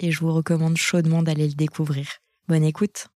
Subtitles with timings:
[0.00, 2.06] et je vous recommande chaudement d'aller le découvrir.
[2.48, 3.08] Bonne écoute.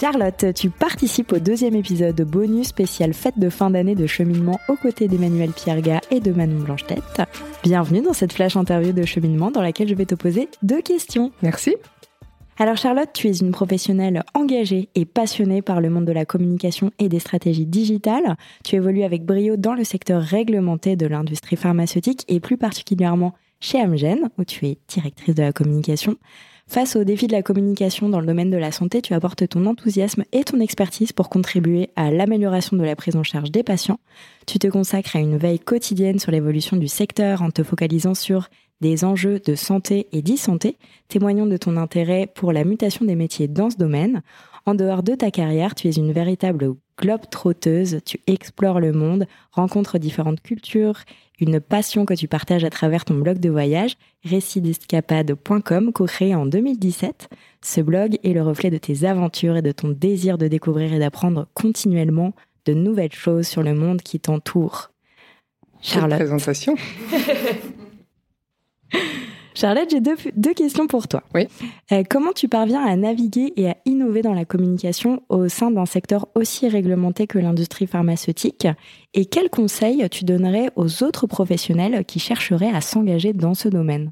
[0.00, 4.76] Charlotte, tu participes au deuxième épisode bonus spécial fête de fin d'année de cheminement aux
[4.76, 7.22] côtés d'Emmanuel Pierga et de Manon Blanche-Tête.
[7.62, 11.32] Bienvenue dans cette flash interview de cheminement dans laquelle je vais te poser deux questions.
[11.40, 11.76] Merci.
[12.56, 16.92] Alors Charlotte, tu es une professionnelle engagée et passionnée par le monde de la communication
[17.00, 18.36] et des stratégies digitales.
[18.62, 23.80] Tu évolues avec brio dans le secteur réglementé de l'industrie pharmaceutique et plus particulièrement chez
[23.80, 26.16] Amgen, où tu es directrice de la communication.
[26.66, 29.66] Face aux défis de la communication dans le domaine de la santé, tu apportes ton
[29.66, 34.00] enthousiasme et ton expertise pour contribuer à l'amélioration de la prise en charge des patients.
[34.46, 38.48] Tu te consacres à une veille quotidienne sur l'évolution du secteur en te focalisant sur
[38.80, 43.46] des enjeux de santé et d'e-santé, témoignant de ton intérêt pour la mutation des métiers
[43.46, 44.22] dans ce domaine.
[44.66, 46.64] En dehors de ta carrière, tu es une véritable
[46.98, 51.00] globe trotteuse, tu explores le monde, rencontres différentes cultures,
[51.40, 57.28] une passion que tu partages à travers ton blog de voyage, récitdescapade.com, co-créé en 2017.
[57.62, 60.98] Ce blog est le reflet de tes aventures et de ton désir de découvrir et
[60.98, 62.34] d'apprendre continuellement
[62.66, 64.90] de nouvelles choses sur le monde qui t'entoure.
[65.80, 66.18] Charlotte.
[66.18, 66.76] présentation.
[69.54, 71.22] Charlotte, j'ai deux, questions pour toi.
[71.34, 71.46] Oui.
[71.92, 75.86] Euh, comment tu parviens à naviguer et à innover dans la communication au sein d'un
[75.86, 78.66] secteur aussi réglementé que l'industrie pharmaceutique?
[79.14, 84.10] Et quels conseils tu donnerais aux autres professionnels qui chercheraient à s'engager dans ce domaine?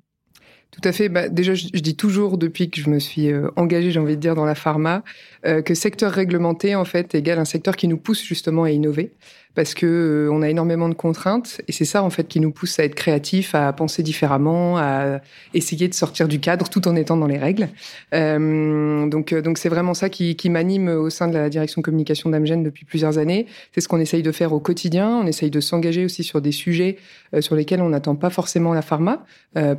[0.73, 1.11] Tout à fait.
[1.11, 4.21] Bah, déjà, je, dis toujours depuis que je me suis euh, engagée, j'ai envie de
[4.21, 5.05] dire, dans la pharma,
[5.45, 9.13] euh, que secteur réglementé, en fait, égale un secteur qui nous pousse justement à innover
[9.55, 12.51] parce que euh, on a énormément de contraintes et c'est ça en fait qui nous
[12.51, 15.21] pousse à être créatifs, à penser différemment, à
[15.55, 17.69] essayer de sortir du cadre tout en étant dans les règles.
[18.15, 21.83] Euh, donc euh, donc c'est vraiment ça qui, qui m'anime au sein de la direction
[21.83, 23.47] communication d'Amgen depuis plusieurs années.
[23.75, 25.21] C'est ce qu'on essaye de faire au quotidien.
[25.23, 26.97] On essaye de s'engager aussi sur des sujets
[27.35, 29.25] euh, sur lesquels on n'attend pas forcément la pharma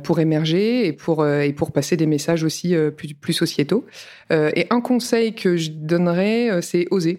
[0.04, 3.84] pour émerger et pour et pour passer des messages aussi plus, plus sociétaux.
[4.30, 7.18] et un conseil que je donnerais, c'est oser.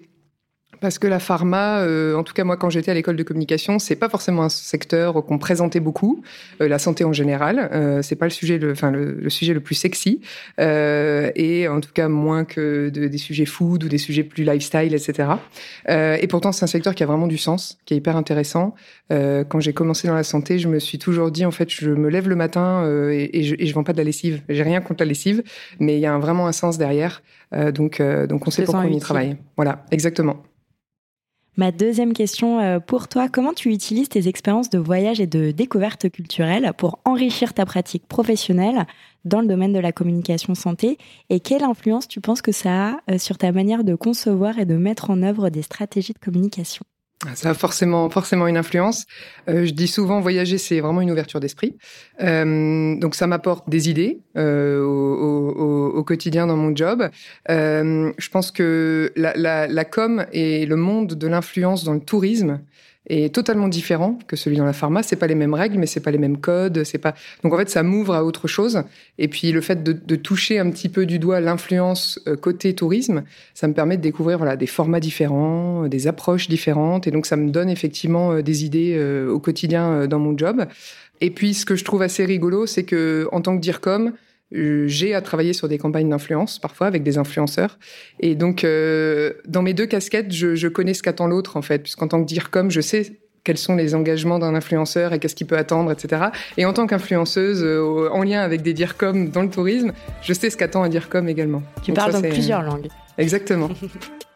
[0.81, 3.79] Parce que la pharma, euh, en tout cas moi quand j'étais à l'école de communication,
[3.79, 6.21] c'est pas forcément un secteur qu'on présentait beaucoup.
[6.61, 9.59] Euh, la santé en général, euh, c'est pas le sujet, le, enfin le, sujet le
[9.59, 10.21] plus sexy,
[10.59, 14.43] euh, et en tout cas moins que de, des sujets food ou des sujets plus
[14.43, 15.29] lifestyle, etc.
[15.89, 18.75] Euh, et pourtant c'est un secteur qui a vraiment du sens, qui est hyper intéressant.
[19.09, 22.09] quand j'ai commencé dans la santé, je me suis toujours dit en fait je me
[22.09, 24.41] lève le matin et, et, je, et je vends pas de la lessive.
[24.49, 25.43] J'ai rien contre la lessive,
[25.79, 27.21] mais il y a vraiment un sens derrière.
[27.73, 29.37] donc donc on sait pourquoi on y travaille.
[29.55, 30.43] Voilà, exactement.
[31.57, 35.51] Ma deuxième question euh, pour toi, comment tu utilises tes expériences de voyage et de
[35.51, 38.85] découverte culturelle pour enrichir ta pratique professionnelle
[39.23, 40.97] dans le domaine de la communication santé?
[41.29, 44.65] Et quelle influence tu penses que ça a euh, sur ta manière de concevoir et
[44.65, 46.83] de mettre en œuvre des stratégies de communication?
[47.33, 49.05] Ça a forcément, forcément une influence.
[49.49, 51.75] Euh, je dis souvent, voyager, c'est vraiment une ouverture d'esprit.
[52.21, 57.09] Euh, donc, ça m'apporte des idées euh, au, au, au, quotidien dans mon job.
[57.49, 62.01] Euh, je pense que la, la, la com et le monde de l'influence dans le
[62.01, 62.59] tourisme
[63.07, 65.03] est totalement différent que celui dans la pharma.
[65.03, 66.83] C'est pas les mêmes règles, mais c'est pas les mêmes codes.
[66.83, 68.83] C'est pas donc en fait ça m'ouvre à autre chose.
[69.17, 72.73] Et puis le fait de, de toucher un petit peu du doigt l'influence euh, côté
[72.73, 73.23] tourisme,
[73.53, 77.07] ça me permet de découvrir voilà des formats différents, euh, des approches différentes.
[77.07, 78.99] Et donc ça me donne effectivement euh, des idées
[79.29, 80.65] au quotidien dans mon job.
[81.21, 84.13] Et puis ce que je trouve assez rigolo, c'est que en tant que DIRCOM,
[84.51, 87.77] j'ai à travailler sur des campagnes d'influence, parfois avec des influenceurs.
[88.19, 91.79] Et donc, euh, dans mes deux casquettes, je, je connais ce qu'attend l'autre, en fait,
[91.79, 95.35] puisqu'en tant que dire comme, je sais quels sont les engagements d'un influenceur et qu'est-ce
[95.35, 96.29] qu'il peut attendre, etc.
[96.57, 100.49] Et en tant qu'influenceuse, euh, en lien avec des DIRCOM dans le tourisme, je sais
[100.49, 101.61] ce qu'attend un DIRCOM également.
[101.83, 102.87] Tu parles dans plusieurs langues.
[103.17, 103.69] Exactement.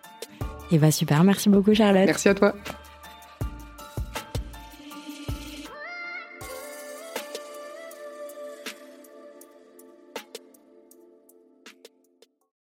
[0.72, 2.06] et bah super, merci beaucoup Charlotte.
[2.06, 2.54] Merci à toi.